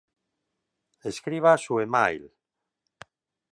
[1.09, 2.23] Escriba su email